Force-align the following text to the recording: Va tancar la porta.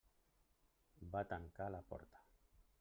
Va 1.17 1.23
tancar 1.35 1.71
la 1.77 1.85
porta. 1.93 2.27